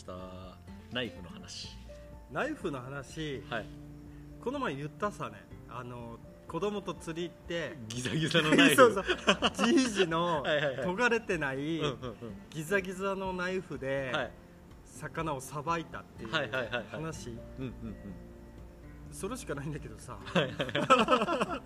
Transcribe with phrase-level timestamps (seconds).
[0.00, 0.14] した
[0.92, 1.76] ナイフの話。
[2.32, 3.66] ナイフの話、はい。
[4.42, 5.36] この前言ったさね。
[5.68, 6.18] あの
[6.48, 8.76] 子供と釣り行ってギザギザのナイフ。
[8.76, 9.04] そうそう。
[9.66, 10.86] じいじの はいはいはい。
[10.86, 11.96] 尖れてないうんうん
[12.48, 14.12] ギザギザのナイフうで
[14.84, 17.30] 魚をさばいたっていう話。
[17.30, 17.96] うんうんうん。
[19.12, 20.18] それしかないんだけどさ。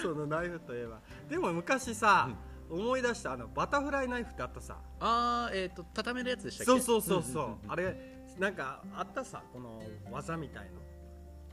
[0.00, 1.00] そのナイフといえば。
[1.28, 2.30] でも昔さ、
[2.70, 4.78] 思い出したあのバタフライナイフってあったさ。
[5.00, 6.80] あーえっ、と畳めるやつでしたっけ？
[6.80, 7.96] そうそうそうそう,、あれ
[8.38, 10.80] なんかあったさこの技みたいの。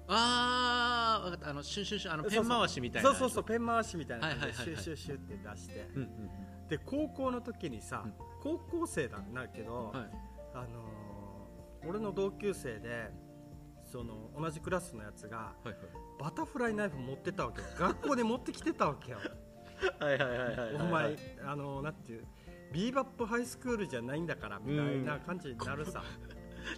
[0.08, 1.49] あーわかった。
[1.49, 6.09] あのシュンシュンシュンあのペン回しみたいなそうそうそうペン回しみたいな感じでシュッシュッシュッって出して、うんうん
[6.70, 8.13] で高校の時にさ、うん。
[8.41, 10.09] 高校生なんだけど、うんはい。
[10.54, 13.09] あのー俺の同級生で
[13.91, 15.77] その同じクラスのやつがはいはい。
[16.20, 17.68] バタフライナイフ持ってたわけよ。
[17.77, 19.18] 学校で持ってきてたわけよ
[19.99, 20.76] はいはいはいはいはい。
[20.76, 22.26] お前あのなんていう
[22.71, 26.04] ビーバップハイスクールじゃないんだからみたいな感じになるさ、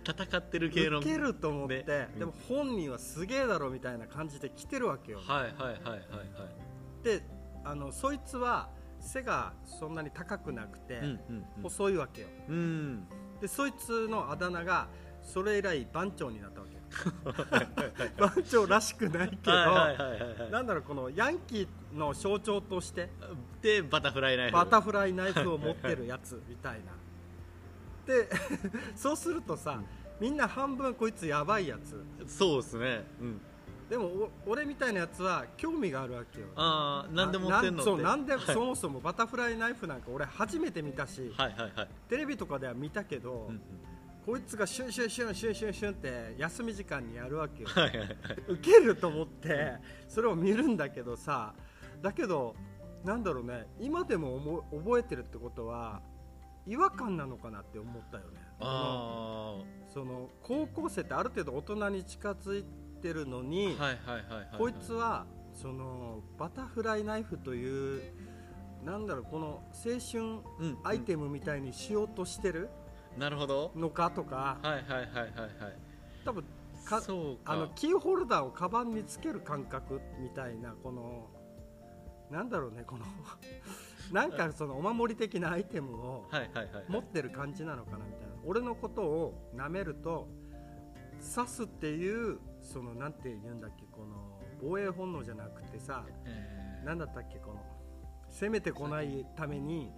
[0.07, 0.99] 戦ってる系の。
[0.99, 2.09] 受けると思って、ね。
[2.17, 7.03] でも本人はすげえだろみたいな感じで来てるわけよ、はいはいはいはいはい。
[7.03, 7.23] で
[7.63, 11.63] あのそいつは背がそんなに高くなくて、うんうんうん。
[11.63, 12.27] 細いわけよ。
[12.49, 13.07] うん。
[13.41, 14.87] でそいつのあだ名が
[15.21, 16.67] それ以来番長になったわ
[18.17, 19.53] 番長らしくないけど、
[20.51, 23.09] なんだろうこのヤンキーの象徴として
[23.61, 24.53] でバタフライナイフ。
[24.53, 26.91] バタフライナイフを持ってるやつみたいな。
[28.05, 28.29] で
[28.95, 29.81] そうするとさ、
[30.19, 32.03] みんな半分こいつやばいやつ。
[32.27, 33.05] そうですね。
[33.19, 33.41] うん。
[33.89, 36.47] でもお俺みたいなやつは興味があるわけよ。
[36.55, 37.91] ああなんで持ってんのって。
[37.91, 41.89] なそうなんで、そもそもバタフライナイフなんか俺初めて見たし、はいはいはい。
[42.09, 43.61] テレビとかでは見たけど、うんうん
[44.25, 47.69] こいつがシュンシュンシュンシュンシュンシュンって休み時間にやるわけよ。
[48.47, 49.73] ウケると思って
[50.07, 51.53] それを見るんだけどさ
[52.01, 52.55] だけど
[53.03, 56.01] なんだろうね今でも覚えてるってことは
[56.65, 58.39] 違和感なのかなって思ったよね。
[58.59, 59.57] あ
[59.93, 62.65] その高校生ってある程度大人に近づい
[63.01, 63.77] てるのに、
[64.57, 68.01] こいつはそのバタフライナイフという
[68.85, 70.77] なんだろうこの青春うん。
[70.85, 72.69] アイテムみたいにしようとしてる
[73.17, 73.71] なるほど。
[73.75, 74.57] のかとか。
[74.61, 75.77] はいはいはいはいはい。
[76.25, 76.43] 多分
[76.85, 77.53] かそうか。
[77.53, 81.29] あのキーホルダーをカバンにつける感覚みたいなこの
[82.29, 83.05] なんだろうねこの
[84.11, 88.33] なんかそのお守り的なアイテムをはいはいはい持ってる感じなのかなみたいな。
[88.45, 90.27] 俺のことを舐めると
[91.35, 96.85] 刺すっていうそのなんて言うんだっけこの防衛本能じゃなくてさえー。
[96.85, 97.63] なんだったっけこの
[98.29, 99.91] 攻めてこないために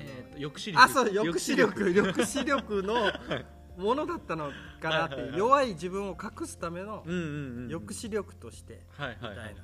[0.00, 0.82] えーと抑止力。
[0.82, 1.92] あそう抑止力。
[1.92, 2.82] 抑止力。
[2.82, 3.12] の
[3.76, 9.56] ものだったのかなって弱い自分を隠すための抑止力としてみたい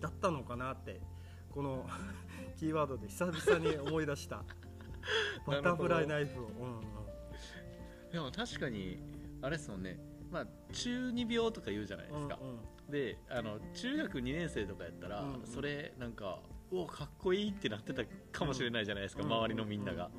[0.00, 1.00] だったのかなって
[1.50, 1.88] この
[2.58, 4.44] キーワードで久々に思い出した。
[5.46, 6.80] バタフライナイフを、
[8.12, 9.02] でも確かに
[9.42, 9.98] あれですもんね。
[10.30, 12.38] まあ中二病とか言うじゃないですか、
[12.88, 16.40] であの中学2年生とかやったら、それなんか
[16.72, 18.02] おかっこいいってなってた
[18.32, 19.32] かもしれないじゃないですか、うん。
[19.32, 20.10] 周りのみんなが、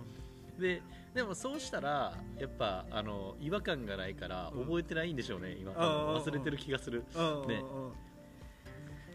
[0.60, 0.82] で
[1.14, 4.66] でもそうしたらやっぱあの違和感がないからうん。
[4.66, 5.72] 覚えてないんでしょうね、今。
[5.74, 7.04] 忘れてる気がする。
[7.48, 7.64] ね。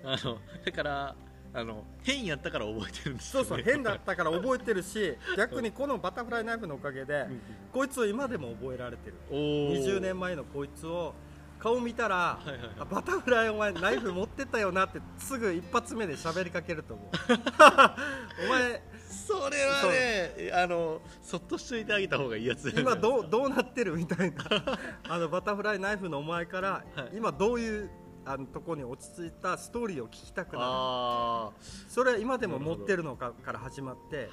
[0.05, 1.17] あのだから
[1.55, 7.27] あの変やったから覚えてるんですよ、ね、そうそう変だったから覚えてるし逆にこのバタフライナイフのおかげで
[7.73, 9.17] こいつを今でも覚えられてる。
[9.31, 9.85] おー。
[9.85, 11.15] 20年前のこいつを
[11.59, 12.71] 顔見たら、はいはいはい。
[12.81, 17.09] あバタフライお前ナイフ持ってたよなってすぐ一発目で喋りかけると思う。
[18.47, 24.45] お前それはねあのそっとしといてあげた方がいいやつ今どうどうなってるみたいな。
[25.09, 27.17] あのバタフライナイフのお前から、はい。
[27.17, 27.91] 今どういう
[28.25, 31.51] あのとこに落ち着いたストーリーを聞きたくなるあ
[31.89, 34.29] それは今でも持ってるのかから始まって、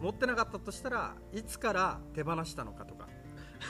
[0.00, 3.08] 持ってなかったとしたらいつから手放したのかとか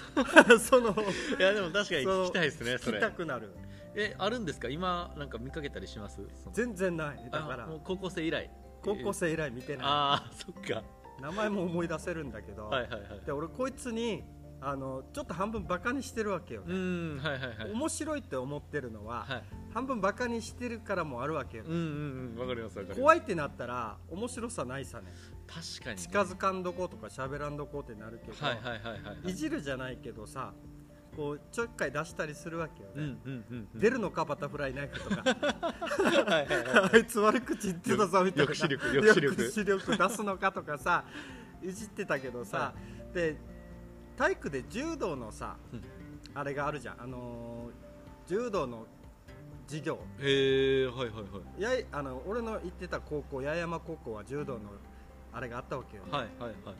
[0.61, 0.91] その
[1.39, 3.53] いやでも確かに聞きたいですねそ聞きれたくなる。
[3.95, 4.69] えあるんですか？
[4.69, 6.21] 今なんか見かけたりします？
[6.53, 7.29] 全然ない。
[7.31, 7.65] だから。
[7.65, 8.51] あもう高校生以来？
[8.83, 9.87] 高校生以来見てない。
[9.87, 10.83] ああそっか。
[11.21, 13.21] 名前も思い出せるんだけど、はいはいはい。
[13.27, 14.25] で俺こいつに
[14.65, 17.73] あのちょっと半分バカにしてるわけよ、うーんはいはいはい。
[17.73, 19.43] 面白いって思ってるのは、はい。
[19.75, 23.01] 半分バカにしてるからもあるわけよ、うんうんうんわかりますわかります。
[23.01, 25.13] 怖いってなったら面白さないさね。
[25.49, 26.03] 確かにね。
[26.03, 29.31] 近づかんどこうとか喋らんどこうってなるけど、はいはいはいはいはい。
[29.31, 30.53] いじるじゃないけどさ
[31.17, 33.21] こうちょっかい出したりするわけよね、うんうん
[33.51, 33.81] うんうん。
[33.81, 35.23] 出るのかバタフライナイフとか。
[35.27, 38.55] はいはいはいあいつ悪口言ってたぞみたいな。
[38.55, 39.35] 抑止力抑止力。
[39.51, 41.05] 抑止力出すのかとかさ
[41.61, 42.75] いじってたけどさ、は
[43.13, 43.37] で
[44.17, 45.83] 体育で柔道のさ、うん。
[46.35, 47.03] あれがあるじゃん。
[47.03, 47.83] あのー
[48.29, 48.87] 柔道の
[49.67, 49.99] 授業。
[50.21, 51.21] へえはいはいは
[51.59, 51.63] い。
[51.63, 54.61] やいあの俺の行ってた高校八重山高校は柔道の
[55.33, 56.75] あれがあったわけよ、はいはいはい。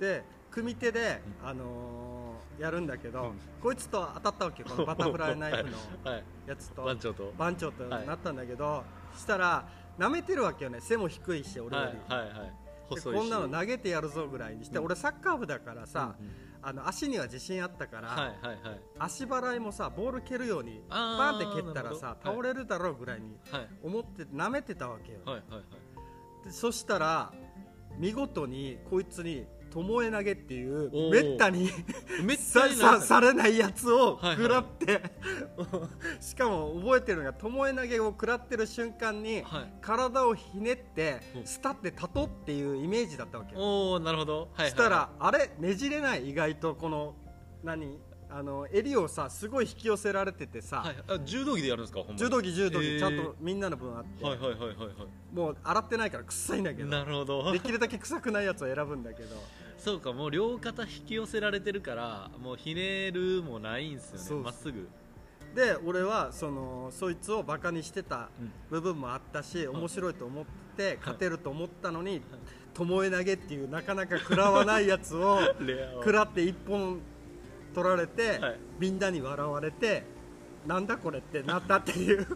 [0.00, 3.32] で組手で、あのーやるんだけど、うん。
[3.62, 4.68] こいつと当たったわけよ。
[4.70, 5.76] このバタフライナイフの
[6.10, 6.24] はい。
[6.46, 6.82] やつと。
[6.82, 7.32] 番長と。
[7.38, 8.06] 番長とはい。
[8.06, 8.84] なったんだけど、
[9.16, 9.66] したら
[9.98, 10.80] 舐めてるわけよね。
[10.80, 12.38] 背も低いし俺よはいり、はいはい。
[12.94, 13.18] で細いし。
[13.18, 14.84] こんなの投げてやるぞぐらいにして、うん。
[14.86, 16.32] 俺サッカー部だからさ、うんうん
[16.62, 18.80] あの足には自信あったから、はいはいはい。
[18.98, 23.68] 足払いもさボール蹴るようにバンって蹴ったらさ倒れるだろうぐらいにはい。
[23.82, 26.44] 思って舐めてたわけよ、はいはいはい。
[26.44, 27.32] でそしたら
[27.98, 31.70] 見事にこいつに巴投げっていうめったに
[32.22, 33.00] めっちさゃいいな。
[33.00, 34.36] さされないやつをはいはい。
[34.36, 35.02] 食らって、
[36.20, 39.72] しかも覚えてるのが巴投げを食らってる瞬間に、はい。
[39.80, 41.46] 体をひねってうん。
[41.46, 43.54] スタって立とうっていうイメージだったわけ。
[43.56, 44.40] おなるほど。
[44.40, 44.70] はいはい。
[44.70, 45.50] したらあれ？
[45.58, 46.30] ねじれない？
[46.30, 47.14] 意外とこの
[47.62, 47.98] 何？
[48.32, 50.96] あの襟をさすごい引き寄せられててさ、はい。
[51.08, 52.98] あ柔道着でやるんですか柔道着柔道着、へー。
[52.98, 54.84] ちゃんとみんなの分あって、はいはいはいはいは
[55.32, 56.90] もう洗ってないから臭いんだけいど。
[56.90, 57.52] なるほど。
[57.52, 59.36] できるだけ臭くないやつを選ぶんだけど。
[59.78, 64.88] そうかもう両肩引き寄せられてるからもうひねるもないんですよねまっすぐ。
[65.54, 68.52] で俺はそのそいつをバカにしてたうん。
[68.70, 70.44] 部分もあったし面白いと思っ
[70.76, 72.22] て勝てると思ったのに
[72.74, 75.40] 巴投げっていうなかなか食らわないやつを
[76.00, 77.00] 食らって一本
[77.74, 78.58] 取られて、はい。
[78.78, 80.04] みんなに笑われて
[80.66, 82.26] なんだこれってなったっていう。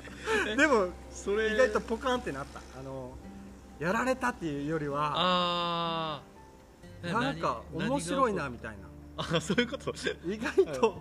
[0.56, 1.52] でもそれ。
[1.54, 2.60] 意外とポカンってなった。
[2.78, 3.12] あの
[3.78, 6.22] やられたっていうよりは
[7.02, 8.88] なんか面白いなみたいな。
[9.36, 9.92] あそういうこと？
[10.26, 10.98] 意外と、はい。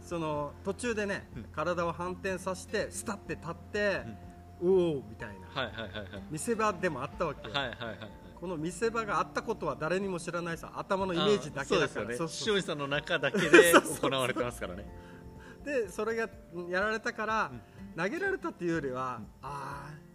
[0.00, 1.44] その途中でね、うん。
[1.44, 4.02] 体を反転させてスタって立って、
[4.62, 5.62] おおみたいな。
[5.62, 6.22] はいはいはいはい。
[6.30, 7.98] 見せ場でもあったわけよ、はいはいはい
[8.40, 12.08] この見せ場があったことは誰にも知らないさ頭のイメージだけだから。
[12.46, 14.86] 塩井さんの中だけで 行われてますからね。
[15.64, 16.28] でそれが
[16.68, 17.50] やられたから、
[17.96, 20.08] 投げられたっていうよりは、ああ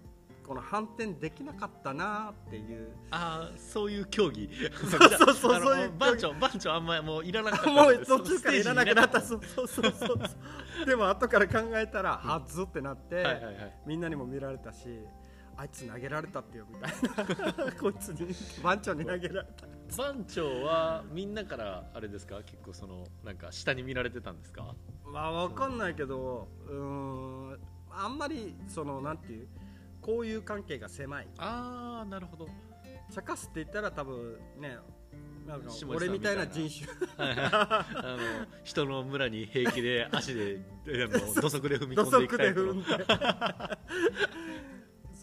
[0.47, 2.89] この反転できなかったなっていう。
[3.11, 4.49] ああそういう競技。
[4.89, 7.69] そうそうそう 番長番長あんまりもういらなかった。
[7.71, 9.21] もう途中からいらなくなった。
[9.21, 10.85] そそうそうそうそう。
[10.85, 13.77] でも後から考えたらはずってなって、はいはいはい。
[13.85, 15.05] みんなにも見られたし
[15.55, 16.91] あいつ投げられたってよみたい
[17.65, 17.71] な。
[17.73, 18.27] こいつに
[18.63, 19.67] 番長に投げられた。
[19.97, 22.37] 番長はみんなからあれですか？
[22.45, 24.73] 結構そのなんか下に見られてたんですか？
[25.05, 27.59] まあわかんないけどうーん
[27.91, 29.47] あんまりそのなんていう
[30.05, 31.27] 交友関係が狭い。
[31.37, 32.47] ああなるほど。
[33.13, 34.77] 茶化すって言ったら多分ね
[35.45, 36.67] なんか俺みたいな人な
[37.17, 40.59] 種あの人の村に平気で足で
[41.35, 42.73] 土足で踏み土込んでいく足タイプの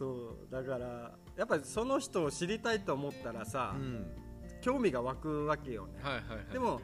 [0.00, 4.06] そうだからやっぱりその人を知りたいと思ったらさ、うん。
[4.62, 6.52] 興味が湧くわけよね、はいはいはい。
[6.52, 6.81] でも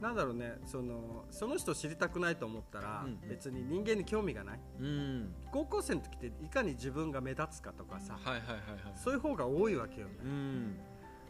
[0.00, 3.28] なんだろうねそのその人を知りたくないと思ったら、うん。
[3.28, 4.60] 別に人間に興味がない。
[4.80, 5.34] うん。
[5.52, 8.92] 高校生の時っていかに自分が目立つかとかさはいはいはいはい。
[8.96, 10.14] そういう方が多いわけよね。
[10.24, 10.74] うん。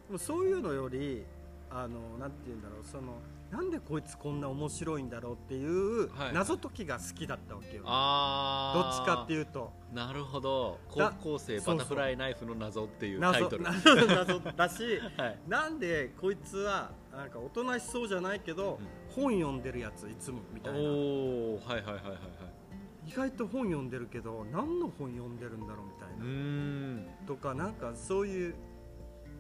[0.07, 1.27] でもそういうのより
[1.71, 6.35] あのなんて言うんだろうそのなんでこいつこんな面白いんだろうっていうはい。
[6.35, 9.73] 謎解きが好きだったわけよ、ああどっちかってういうと。
[9.95, 10.79] なるほど。
[10.89, 13.65] 高だ校生バタフライナイフの謎っていうタイトル。
[13.65, 15.39] 謎だし はい。
[15.49, 18.79] なんでこいつはなんかおとなしそうじゃないけど、
[19.09, 20.79] 本読んでるやついつもみたいな。
[20.79, 20.83] お
[21.55, 22.19] おはいはいはいはいはい。
[23.07, 27.27] 意外と本読んでるけど何の本読んでるんだろうみたいうな、ん。
[27.27, 28.55] とかなんかそういう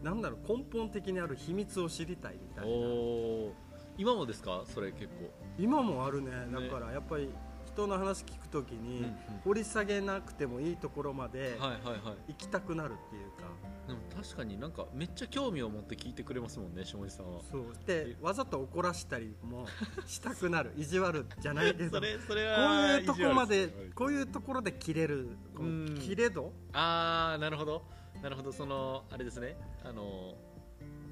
[0.02, 2.86] なんだろう根本的にある秘密を知りたいみたおいな。
[2.88, 3.67] お
[3.98, 4.62] 今もですか？
[4.72, 5.30] それ結構。
[5.58, 6.30] 今もあるね。
[6.52, 7.30] だからやっぱり
[7.66, 9.04] 人の話聞くときに、
[9.44, 11.58] 掘り下げなくてもいいところまで
[12.28, 13.44] 行きたくなるっていうか、
[13.86, 17.40] でも確かになんかめっちゃ興味を持って聞いてくれますもんね下地さんは。
[17.50, 17.62] そう。
[17.86, 19.66] でわざと怒らしたりも
[20.06, 21.98] したくなる 意地悪じゃないけど。
[21.98, 25.98] それそれこうはいうとこまでこういうところで切れるこのうん。
[26.00, 26.52] 切れ度？
[26.72, 27.82] ああなるほど。
[28.22, 28.52] なるほど。
[28.52, 29.56] そのあれですね。
[29.84, 30.34] あの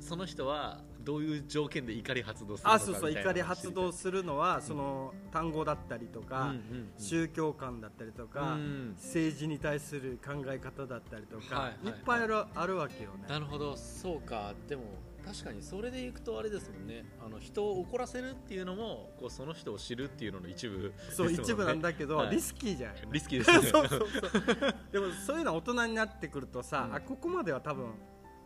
[0.07, 6.89] その人はどういう条件で怒り発動するのかあそうそう怒り発動するのはその単語だったりとか、うんうんうん。
[6.97, 8.95] 宗教観だったりとか、うん。
[8.97, 11.91] 政治に対する考え方だったりとか、はいはいい。
[11.91, 13.27] っぱいあるあるわけよね。
[13.29, 13.77] なるほど。
[13.77, 14.55] そうか。
[14.69, 14.83] でも
[15.25, 17.05] 確かにそれでいくとあれですもんね。
[17.25, 20.95] あの人を怒らせるっていうのもこうその人を知るっていうのの一部ね。
[21.11, 22.31] そう一部なんだけど、はい。
[22.31, 22.95] リスキーじゃん。
[23.13, 23.57] リスキーですね。
[23.71, 24.75] そうそうそう。
[24.93, 26.95] でもそういうのは大人になってくるとさ、うん。
[26.95, 27.95] あここまでは多分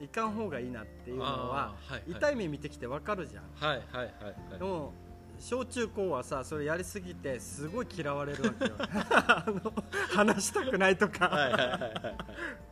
[0.01, 2.03] いかん方がいいなっていうのははいはい。
[2.09, 4.07] 痛い目見てきてわかるじゃん、はいはいはい
[4.51, 4.59] はい。
[4.59, 4.93] でも
[5.39, 8.73] 小中高はさそれやりすぎてすごい嫌われるわけよ。
[8.79, 9.73] あの
[10.15, 11.77] 話したくないとか、はいはいは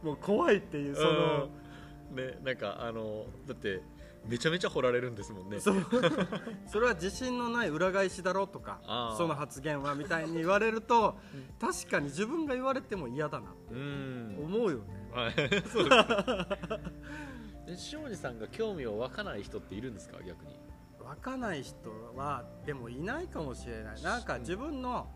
[0.03, 0.05] い。
[0.05, 1.49] もう怖いっていうその、
[2.11, 2.17] うん。
[2.17, 3.83] ねなんかあのだって
[4.27, 5.59] めちゃめちゃ掘られるんですもんね。
[5.61, 5.77] そう。
[6.67, 11.17] それは自信のない裏返しだろうとかその発言はみたいに言われると
[11.61, 13.47] 確かに自分が言われても嫌だな。
[13.71, 14.37] うん。
[14.45, 15.11] 思うよね。
[15.13, 15.35] はい。
[15.69, 15.99] そうです
[17.67, 20.19] で下地さんが興味を湧かない人っているんですか？
[20.23, 20.59] 逆に。
[21.01, 21.77] 湧かない人
[22.17, 24.03] はでもいないかもしれない。
[24.03, 25.09] なんか自分の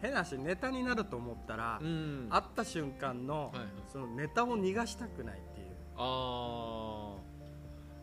[0.00, 2.28] 変な話ネタになると思ったら、ん。
[2.30, 3.68] 会った瞬間の,、はいはい。
[3.88, 5.76] そのネタを逃がしたくないっていう。
[5.96, 7.25] ああ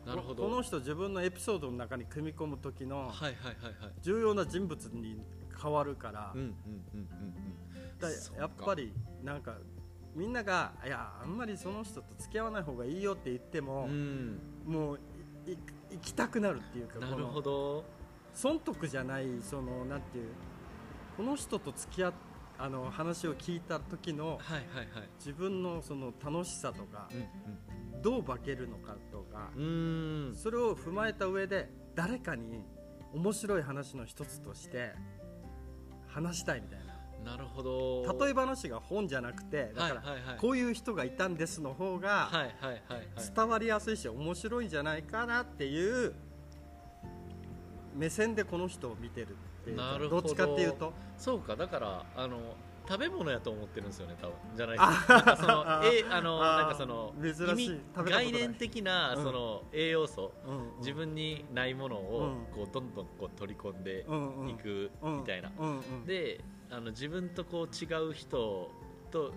[0.06, 0.44] なるほど。
[0.44, 3.12] この人自分のエピソードの中に組み込む時の
[4.02, 5.22] 重要な人物に
[5.62, 6.34] 変わるから、
[8.38, 8.94] やっぱり
[9.24, 9.58] なんか
[10.16, 14.40] みんながいやあんまりその人と付き合わない方がいいよって言ってもう、ん。
[14.66, 15.00] もう
[15.46, 17.84] 行きたくなるっていうかなるほど。
[18.34, 20.30] 損得じゃないそのなんていう
[21.16, 22.14] この人と付き合っ
[22.58, 25.10] あの話を聞いた時のはいはいはい。
[25.18, 27.16] 自分のその楽しさとかう
[28.00, 29.50] んどう化けるのかとか。
[29.54, 32.64] それを踏まえた上で誰かに
[33.14, 34.94] 面白い話の一つとして
[36.08, 36.94] 話したいみたいな。
[37.32, 38.26] なるほど。
[38.26, 40.04] 例え話が本じゃなくてだから
[40.40, 42.30] こういう人がいたんですの方が
[43.36, 46.14] 伝わりやすいし面白いんじゃないかなっていう
[47.96, 49.30] 目線でこの人を見てる
[49.62, 50.94] っていうどっちかっていうと。
[51.18, 51.56] そうか。
[51.56, 52.40] だからあの
[52.88, 54.36] 食べ物やと思ってるんですよね多分。
[54.56, 57.82] じゃないあですかなんかそのえあのなんかその珍しい。
[57.96, 59.24] 概念的なうん。
[59.24, 60.78] その栄養素、うんうん。
[60.80, 62.54] 自分にないものをうん。
[62.54, 64.02] こうどんどんこう取り込んで
[64.50, 65.18] いくうん。
[65.20, 66.06] みたいな、うんうん。
[66.06, 68.70] であの自分とこう違う人
[69.12, 69.32] と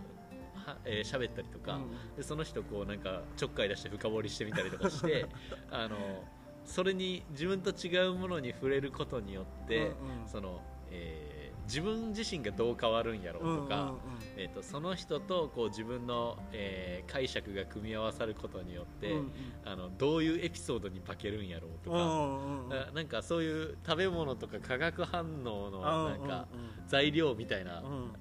[0.66, 2.16] はえー喋ったりとか、うん。
[2.16, 5.26] でその人こうなんかちょっかい出して深掘りしてみたりとかして
[5.70, 6.24] あの
[6.64, 10.28] それに自分と違うものに触れることによって、うんうん。
[10.28, 10.60] その
[10.90, 11.25] えー
[11.66, 13.98] 自分自身がどう変わるんやろうとか、うんうんうん。
[14.36, 19.32] えー、とその人とこう自分の、えー解釈が組み合わさることによって、うんうん。
[19.64, 26.88] あのどういうエピソードに化けるんやろうとか、うんうんなんかそういう食べ物とか化学反応のなんかうん。
[26.88, 27.86] 材料みたいな、うん。
[27.86, 28.12] うん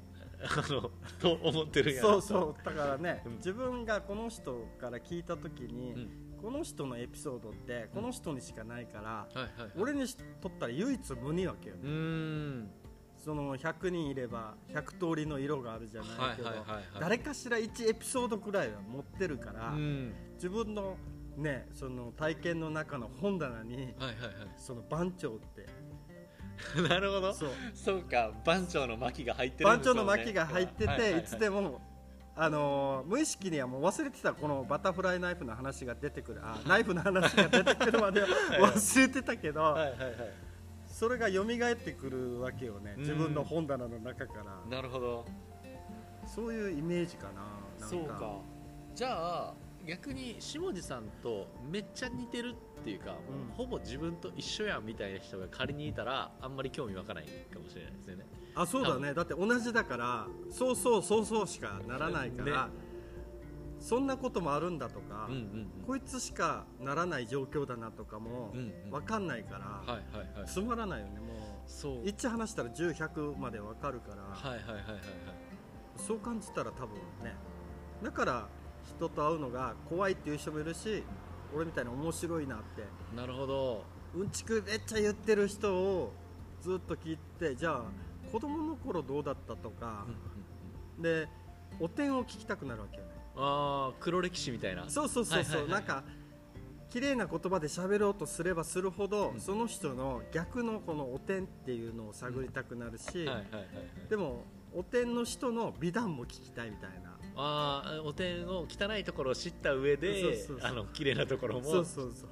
[0.44, 3.36] あのと思ってるんやそろうそうだからね、うん。
[3.38, 6.10] 自分がこの人から聞いた時に、うん。
[6.46, 10.06] この人のエピソードってこの人にしかないから、はいはいはい、俺に
[10.42, 11.82] とったら唯一無二わけよね、
[13.26, 16.84] その100人いれば100通りの色があるじゃないけど、はいはいはいはい。
[17.00, 20.14] 誰かしら1エピソードくらいは持ってるから、うん。
[20.36, 20.96] 自分の
[21.36, 24.16] ねその体験の中の本棚にはいはい
[24.58, 25.66] その番長って。
[26.80, 27.34] は いなるほど。
[27.34, 27.50] そう。
[27.74, 31.24] そうか番長の巻が入ってるん番長の巻が入ってて、はいはいはいい。
[31.24, 31.82] つでも
[32.36, 36.42] あのー無意識にはもう忘れてたこのバタフライナイフの話が出てくる。
[36.44, 40.12] あナイフの話が出てくるまでは忘れてたけど、はいはいはい
[40.98, 42.94] それが蘇ってくるわけよね。
[42.96, 43.02] うん。
[43.02, 44.78] 自分の本棚の中から。
[44.78, 45.26] なるほど。
[46.26, 47.42] そういうイメージかな
[47.82, 48.40] なんそうか。
[48.96, 49.54] じゃあ
[49.86, 53.20] 逆に下地さんとめっちゃ似てるっていうか、もう
[53.58, 58.26] ほぼ自分と一緒やんみたいな人が仮にいたらあんまり興味湧かないかもしれないですよね。
[58.56, 59.14] あそうだね。
[59.14, 62.72] だって同じだからそうそうそうそうしかならないから、ね
[63.86, 65.44] そんなこともあるんだとか、うんうんう
[65.84, 65.86] ん。
[65.86, 68.90] こいつしかならない状況だなとかもうんうん。
[68.90, 71.26] 分かんないから、はいはいはいつまらないよねも
[71.68, 71.94] そう。
[72.00, 75.02] う1話したら10100まで分かるから、はいはいはいはいはい。
[75.98, 77.36] そう感じたら多分ね。
[78.02, 78.48] だから
[78.98, 81.04] 人と会うのが怖いっていう人もいるし
[81.56, 82.84] 俺みたいに面白いなって。
[83.16, 83.84] なるほど。
[84.16, 86.12] うんちくめっちゃ言ってる人を
[86.60, 87.82] ずっと聞いてじゃあ
[88.32, 90.08] 子供の頃どうだったとか。
[90.08, 90.16] うん、
[90.98, 91.02] うん。
[91.04, 91.28] で
[91.80, 94.90] お点を聞きたくなるわけよねああ黒歴史みたいな。
[94.90, 95.72] そうそうそうそう、はいはいはい。
[95.72, 96.04] なんか
[96.90, 99.40] 綺麗な言葉で喋ろうとすればするほど、うん。
[99.40, 103.28] その人の逆のこのお点っていうのを探りたくなるし、
[104.10, 107.18] でもお点の人の美談も聞きたいみたいな。
[107.38, 110.70] ああお点を汚いところを知った上でそうそうそう。
[110.70, 111.64] あの綺麗なところも。
[111.64, 112.30] そうそうそう。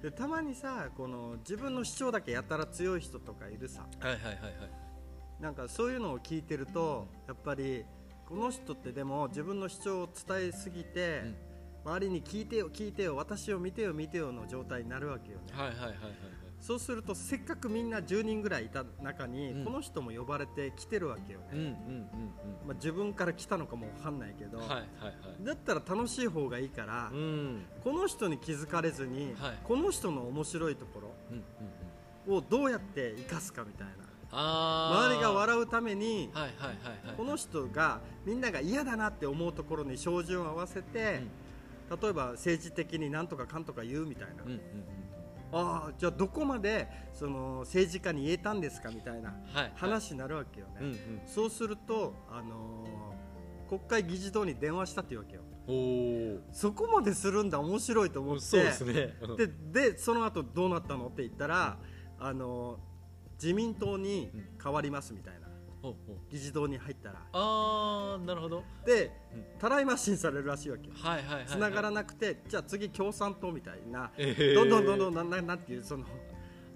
[0.00, 3.86] でたまにさこの自分の主張だけやたら強い人とかいるさ。
[4.00, 4.52] はいはいはいはい。
[5.40, 7.84] なんかそういうのを聞いてるとやっぱり
[8.32, 11.36] この人ってでも自分の主張を伝えすぎて、うん。
[11.84, 15.44] 周りに聞いてよ聞いてよ私を見てよ見てよの状態になるわけよね。
[15.52, 16.12] はいはいはいはいはい。
[16.58, 19.64] そうするとせっかくみんな10人ぐらいいた中に、うん。
[19.66, 21.76] この人も呼ばれて来てるわけよね、うんうんうん
[22.66, 25.44] まあ、自分から来たのかもわかんないけど、うんはいはいはい。
[25.44, 27.66] だったら楽しい方がいいから、うん。
[27.84, 29.58] この人に気づかれずに、はい。
[29.62, 31.02] この人の面白いとこ
[32.28, 34.01] ろをどうやって生かすかみたいな
[34.32, 36.72] 周りが笑うためにはいはいは
[37.04, 37.16] いはい。
[37.16, 41.22] この人がみんなが嫌だなって思うところに照準を合わせて、
[42.00, 44.62] 例えば政治的になんとかかんとか言うみたいな、うんうんうん
[45.54, 50.96] ああじゃあどこまでその政治家に言えたんですかみたいなはい話になるわけよね、うんうん。
[51.26, 55.42] そうすると、あのー国会議事堂に電話したっていうわけよ。
[55.66, 58.42] おおそこまでするんだ面白いと思って。
[58.42, 59.14] そうですね。
[59.22, 59.36] うん。
[59.36, 59.46] で
[59.90, 61.78] でその後どうなったのって言ったら、
[62.18, 62.91] あのー
[63.42, 64.30] 自民党に
[64.62, 65.48] 変わりますみたいな、
[66.30, 67.26] 議事堂に入ったら。
[67.32, 68.62] あーなるほど。
[68.86, 69.58] でうん。
[69.58, 70.94] たらい回しにされるらしいわけよ。
[70.96, 74.12] はいはい繋がらなくてじゃあ次共産党みたいな。
[74.16, 74.54] えー。
[74.54, 76.04] どんどんどんどんなんなんなんていうその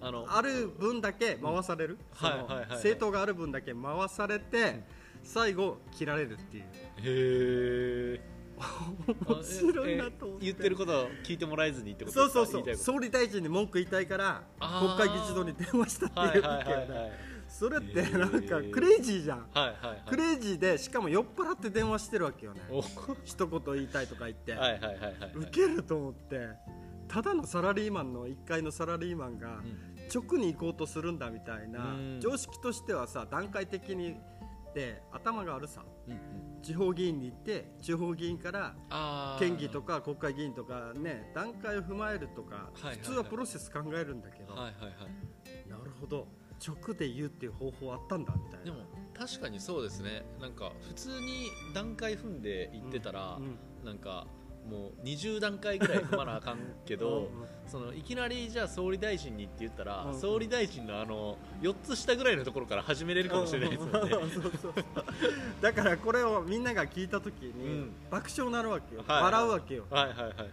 [0.01, 2.69] あのある分だけ回される、そのはいはいはいはい。
[2.71, 4.83] 政党がある分だけ回されて、
[5.23, 6.63] 最後切られるっていう。
[6.63, 8.36] へえ
[9.27, 10.45] 面白いなと思って。
[10.45, 12.75] 言ってることを聞いてもらえずにってことそうそうそう。
[12.75, 19.39] 総理大臣に文句言いたいから国会議事堂に電話したってはいいうはいわけよはいはいねそれってなんかクレイジーじゃん。
[19.39, 20.03] はいはいはい。
[20.09, 22.61] クレイジーでしかも酔っ払って電話してるわけよね。
[22.69, 22.81] お。
[23.23, 24.55] 一言言いたいとか言って、
[25.33, 26.49] ウケると思って
[27.07, 29.61] ただのサラリーマンの1階のサラリーマンが
[30.13, 32.19] 直に行こうとするんだみたいなうん。
[32.19, 34.17] 常識としてはさ段階的に
[34.77, 35.83] で頭があるさ。
[36.07, 36.61] うんうん。
[36.61, 38.75] 地方議員に行って地方議員から
[39.39, 44.89] 県議とか国会議員とかね段階を踏まえるとか普通はプロセス考えるんだけどはいはいは
[45.65, 45.69] い。
[45.69, 46.27] なるほど。
[46.65, 48.65] 直で言うっていう方法あったんだみたいな。
[48.65, 48.77] でも
[49.15, 50.23] 確かにそうですね。
[50.39, 53.57] なんか普通に段階踏んでいってたら、うん。
[53.83, 54.27] なんか
[54.67, 57.29] もう20段階ぐらい踏まなあかんけど
[57.67, 64.09] そのいきなりじゃあ総理大臣にって言ったら、うん総理大臣のあの4つ下ぐらいのところから始めれるかもしれないですもんね。
[64.09, 64.73] そうそうそう
[65.61, 67.91] だからこれをみんなが聞いた時にうん。
[68.09, 69.23] 爆笑になるわけよ、はい。
[69.23, 69.85] 笑うわけよ。
[69.89, 70.49] はいはいはいはい。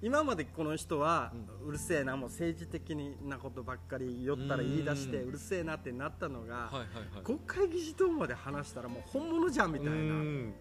[0.00, 1.32] 今までこの人は
[1.64, 2.94] ううるせえなもう政治的
[3.26, 5.28] なことばっかり酔ったら言い出してうん。
[5.30, 6.70] うるせえなってなったのが、
[7.24, 9.92] 国会議事堂まで話したらもう本物じゃんみたいな。
[9.92, 10.54] うん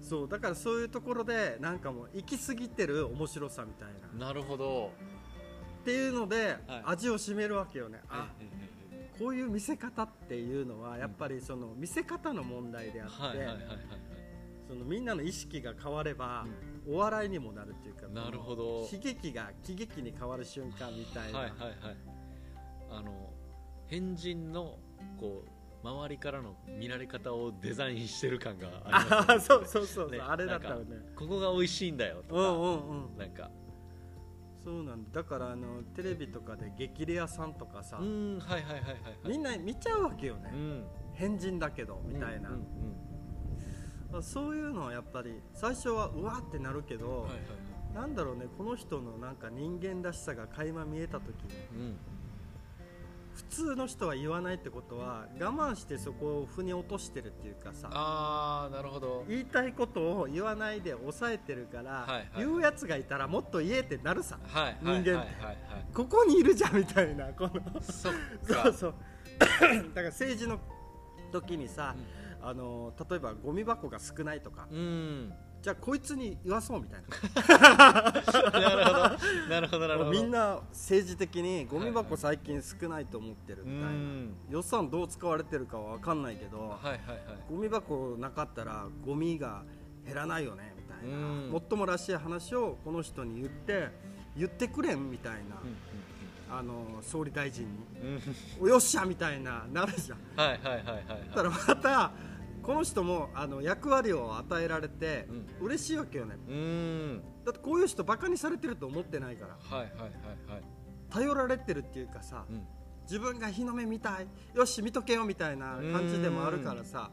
[0.00, 3.88] そうだからそういうところでなんかもう行き過ぎてる面白さみたい
[4.18, 4.26] な。
[4.26, 4.92] なるほど。
[5.82, 6.82] っていうので、はい。
[6.86, 8.00] 味を占めるわけよね。
[8.08, 8.78] あええええ
[9.18, 13.78] こういう見せ方っていうのはやっぱりその見せ方の問題であって、はいはいはいはいはい。
[14.68, 16.46] そのみんなの意識が変われば、
[16.88, 18.88] お笑いにもなるっていうかなるほど。
[18.92, 21.96] 悲劇が喜劇に変わる瞬間みたいな、はいはいはい。
[22.90, 23.30] あの
[23.88, 24.78] 変人の
[25.18, 30.84] こう周りからの見られ方をデザインしてる感がありますああ そうそうそうそう、ねあれだったらね。
[31.14, 33.16] ここが美味しいんだよとか、うんうんうん。
[33.16, 33.50] なんか。
[34.64, 35.10] そうなんだ。
[35.22, 39.28] だからあのテレビとかで激レアさんとかさ、うんはいはいはいはいはい。
[39.28, 40.84] みんな見ちゃうわけよね、うん。
[41.14, 42.62] 変人だけどみたいな、うんうん
[44.22, 47.94] そういうのはやっぱり最初はうわーってなるけど、うんはいはい。
[47.94, 51.54] なんだろうねこの人のなんか人間らしさが垣間見えた時に。
[51.76, 51.96] うん
[53.38, 59.24] 普通の人は言わないってことは我慢してそこを腑に落としてるっていうかさああなるほど。
[59.28, 65.16] 言いたいことを言わないで抑えてるから、はいはい言うやつがいたらもっと言えってなるさはい人間ってはい。
[65.16, 65.56] はいはい
[65.94, 68.12] ここにいるじゃんみたいなこのそっ
[68.46, 68.64] か。
[68.66, 68.94] そうそう。
[69.38, 70.58] だから政治の
[71.30, 71.94] 時にさ、
[72.42, 78.12] あの例えばゴミ箱が少ないとか、うんじゃあこいつに言わそうみたいな。
[78.60, 79.08] なるほど。
[79.48, 80.10] なるほどなるほど。
[80.10, 84.34] みんな政治的にゴミ箱最近少ないと思ってるみたいな、うん。
[84.48, 86.98] 予算どう使われてるかは分かんないけど、はいはいはい。
[87.50, 89.64] ゴミ箱なかったらゴミが
[90.06, 91.50] 減らないよねみたいな、うん。
[91.50, 93.88] もっともらしい話をこの人に言って
[94.36, 97.68] 言ってくれんみたいな、あの総理大臣に。
[98.60, 100.18] およっしゃみたいななるじゃん。
[100.36, 102.12] はいはいはいはいだからまた
[102.68, 105.26] この人もあの役割を与えられて
[105.60, 106.36] う嬉しいわけよね。
[106.50, 107.22] うん。
[107.42, 109.56] だってこういう人バカにされてると思ってないから。
[109.74, 110.10] はいはいはい
[110.52, 110.62] はい。
[111.08, 112.66] 頼られてるっていうかさ、うん。
[113.04, 114.28] 自分が日の目見たい。
[114.54, 117.10] よし見とけよみたいな感じでもあるからさ、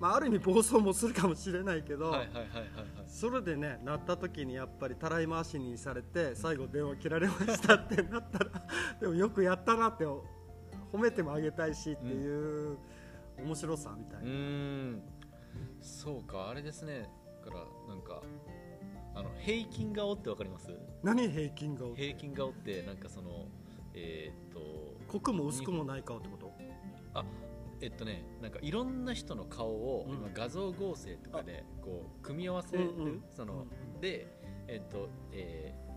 [0.00, 2.10] まあ、ある意味暴走もするかもしれないけど、
[3.06, 8.50] それでねなった時にやっぱりたらい回しにされて最後電話切られましたってなったら
[9.02, 10.22] でもよくやったなって褒
[10.98, 12.78] めてもあげたいしっていう
[13.42, 15.02] 面白さみたいうな、ん。
[15.80, 17.08] そうかあれですね。
[17.44, 18.22] だからなんか
[19.14, 20.70] あの平均顔ってわかります？
[21.02, 23.46] 何平均顔平均顔ってなんかその
[23.94, 24.60] えーっと
[25.08, 26.52] 濃くも薄くもない顔ってこと？
[27.14, 27.24] あ
[27.80, 30.14] えっとねなんかいろんな人の顔をうん。
[30.16, 33.22] 今画像合成とかでこう組み合わせる、うんうん。
[33.30, 33.66] その
[34.00, 34.28] で
[34.68, 35.87] えっとえー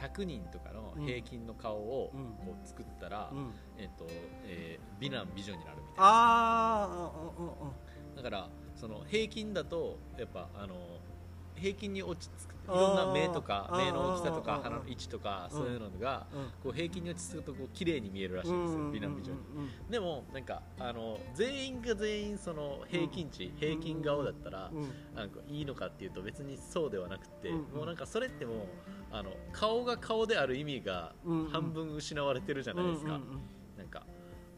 [0.00, 3.54] 100人とかの平均の顔をうんこう作ったら、うん。
[3.76, 4.06] えっと
[4.44, 5.96] えー美男美女になるみたいな。
[5.98, 8.16] あーうんうんうん。
[8.16, 10.74] だからその平均だとやっぱあの
[11.54, 16.40] 平均に落ち着くいろんな目とか目の大きさとか鼻の位置とかそういうのがうん。
[16.62, 19.38] こう平均に落ち着くとこう綺麗に見えるらしいんですよ美男美女に。
[19.90, 24.70] でもなんかあの全員が全員その平均値、平均顔だったら、
[25.14, 28.56] なんかいいのかっていうと別にそうではなくて、うんもうなんかそれってもう
[29.10, 31.12] あの顔が顔である意味が
[31.52, 33.20] 半分失われてるじゃないですか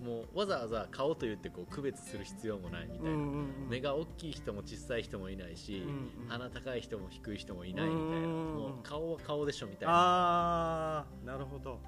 [0.03, 3.23] もうわざわざ顔と言ってこう区別する必要もないみたいな、うんうん
[3.65, 3.69] うん。
[3.69, 6.29] 目が大きい人も小さい人もいないし、うんうん。
[6.29, 9.95] 鼻高い人も低い人もいないみたいな、うんもう顔は顔でしょみたいな。
[9.95, 11.81] ああなるほど。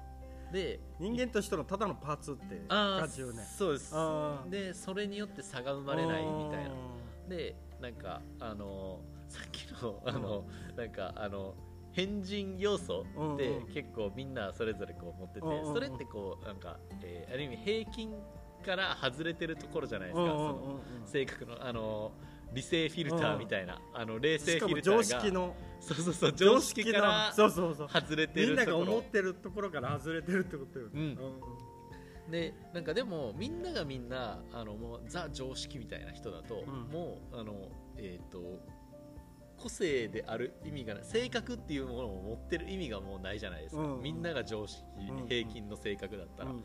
[0.51, 3.41] で人間としてのただのパーツってあ感じよね。
[3.41, 3.95] あそうです。
[4.49, 6.71] でそれによって差が生まれないみたいな。
[7.27, 10.45] でなんかあのさっきのあの、
[10.77, 11.55] なんかあの
[11.93, 15.73] 変人要素って結構みんなそれぞれこう持ってて、うんうんうん。
[15.73, 18.13] それってこうなんか、えーある意味平均
[18.65, 20.53] から外れてるところじゃないですか、うんうんうんうん。
[20.53, 22.11] その性格のあの
[22.53, 25.55] 理性フィルターみたいな、あの冷静フィルターが常識の。
[25.79, 27.89] そうそうそう常識からそうそうそう。
[27.89, 30.91] 外れてみんなが思ってるところから外れてるってことよね、
[32.27, 32.31] うん。
[32.31, 36.91] でなんかでもみんながみんなあのもうザ常識みたいな人だと、うん。
[36.91, 38.39] もうあのえっ、と
[39.63, 44.01] 個性である意味がない性格っていうものを持ってる意味がもうないじゃないですか、うん。
[44.01, 45.27] みんなが常識、うん。
[45.27, 46.55] 平均の性格だったら、うん。
[46.57, 46.61] うん。
[46.61, 46.63] っ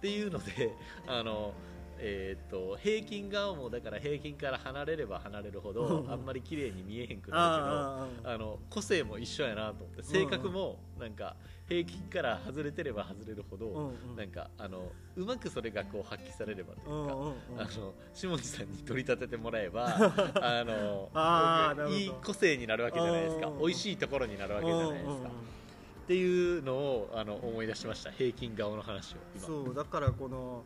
[0.00, 0.72] ていうので
[1.06, 1.52] あの
[2.00, 6.12] えー、と平均側もだから平均から離れれば離れるほどうん。
[6.12, 11.36] あんまり綺麗に見えへんくなるけどあの個性も一緒やなと思って性格もなんか
[11.68, 14.16] 平均から外れてれば外れるほど、うんうん。
[14.16, 17.34] なんかあのうまくそれがこう発揮されればというか、うんうんうん。
[17.58, 19.86] あの下地さんに取り立ててもらえば
[20.40, 23.50] あのあいい個性になるわけじゃないですか。
[23.60, 28.10] 美味しいところになるわけじゃないですか、っていうのをあの思い出しました。
[28.10, 29.46] 平均顔の話を今。
[29.46, 30.64] そうだからこの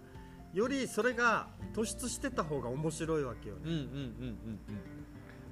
[0.53, 3.61] よりそれが突出してた方が面白いわけよね。
[3.65, 3.89] うんうんうんう
[4.51, 4.59] ん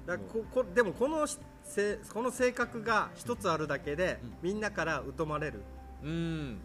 [0.05, 1.27] だここでもこの
[1.63, 4.33] せこの性格が一つあるだけで、うん。
[4.41, 5.61] みんなから疎まれる。
[6.03, 6.57] うんうん。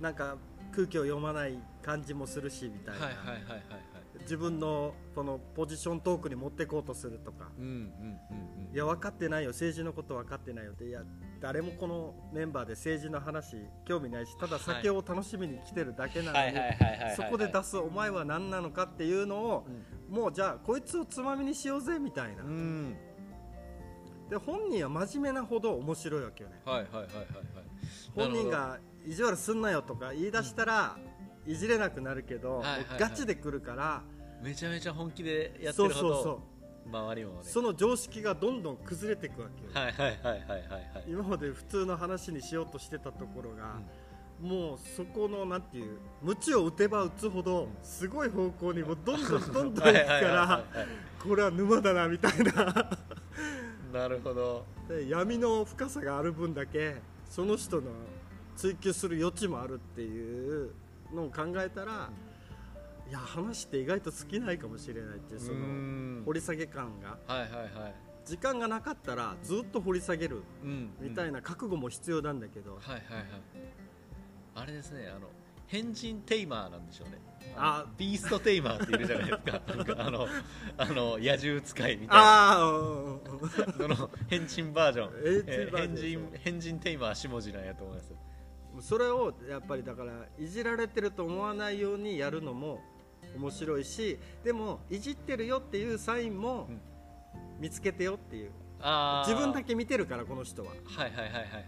[0.00, 0.36] なんか
[0.72, 7.50] 空気を読まない感じもするしみたいな、はいはいはいはいはい自分のこのポジショントークに持ってこうとするとか。
[8.72, 9.50] いや分かってないよ。
[9.50, 10.84] 政治のこと分かってないよって。
[10.84, 11.02] いや
[11.40, 16.56] 誰もこのメンバーで政治の話興味ないしただ酒を楽しみに来てるだけなのに
[17.16, 19.66] そこで出すお前は何なのかっていうのを
[20.08, 20.14] うん。
[20.14, 22.42] もうじゃあこいつをつまみにしようぜみたいな。
[22.42, 22.96] うん。
[24.28, 26.60] で本人は真面目なほど面白いわけよね。
[26.64, 27.14] はいはいはいはいはい。
[28.14, 30.98] 本人が意地悪すんなよとか言い出したら
[31.48, 33.00] いじれなくなるけど、はいはいはい。
[33.00, 34.02] ガチで来るから
[34.42, 36.42] めちゃめちゃ本気でやってそうるほどそうそ
[36.90, 37.38] 周りもね。
[37.42, 40.60] うその常識がどんどん崩れていくわけよ、はいはいはいはいはい。
[40.68, 43.80] はい今まで普通の話にしようとしてたところが、
[44.40, 50.64] もうそこのなんていう鞭を打てば打つほどすごい方向にもうどんどん どんどん行くからはい。
[51.22, 52.90] これは沼だなみたいな。
[53.92, 54.64] なるほど。
[54.88, 56.96] で闇の深さがある分だけ
[57.28, 57.90] その人の
[58.56, 60.70] 追求する余地もあるっていう
[61.14, 62.10] のを考えたら、
[63.08, 66.22] いや話って意外と尽きないかもしれないっていうそのん。
[66.26, 67.18] 掘り下げ感が。
[67.26, 67.94] はいはいはい。
[68.26, 73.26] 時間がなかったらずっと掘り下げるうんみたいな覚悟も必要なんだけど、はいはいはい。
[74.54, 75.28] あれですねあの
[75.66, 77.18] 変人テイマーなんでしょうね。
[77.56, 79.62] あのビーストテイマーっているじゃないですか。
[79.74, 80.26] なんかあの
[80.76, 82.52] あの野獣使いみたいな。
[82.52, 85.70] あの変人バージョン。
[85.78, 88.12] 変人変人テイマー下地なんやと思います
[88.82, 92.80] それをやっぱりだからいじられてると思わないようにやるのも
[93.36, 96.80] 面白いしでもいじってるよっていうサインもうん。
[97.60, 98.50] 見つけてよっていう。
[99.26, 100.72] 自分だけ見てるからこの人は。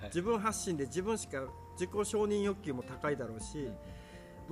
[0.05, 1.43] 自分発信で自分しか
[1.75, 3.67] 自己承認欲求も高いだろうし、ん。
[3.67, 3.75] も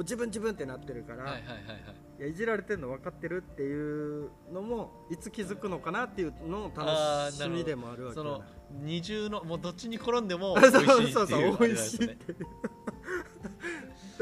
[0.00, 1.60] う自分自分ってなってるから、はいはいはいはい。
[2.18, 12.44] いやいじられてるの分かってるっていうのもいつ気づくのかなっていうのの楽しみでもあるわけその二重のもうどっちに転んでも そう美味しいっていうそうそうあれ美味しいってで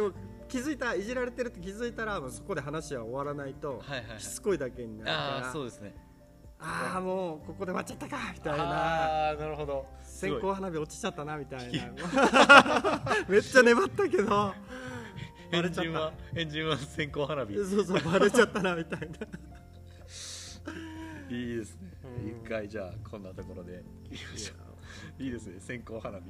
[0.02, 0.12] も
[0.46, 4.20] 気づいたいじられてるって気づいたらそこで話は終わらないとはいはいはい。
[4.20, 5.94] しつこいだけになるあからあそうですね。
[6.58, 8.64] ああもうここで終わっちゃったかみたいな。
[8.64, 9.86] ああなるほど。
[10.02, 13.02] 線香花火落ちちゃったなみたいな。
[13.28, 14.54] めっちゃ粘ったけど
[15.50, 17.54] バ変レちゃっ人は変人は線香花火。
[17.54, 19.06] たそうそうバレちゃったなみたいな。
[21.36, 21.92] いいですね。
[22.04, 22.28] うん。
[22.28, 23.82] 一回じゃあこんなところで。
[24.04, 24.54] 切りましょ
[25.18, 25.60] ういいですね。
[25.60, 26.24] 線香花火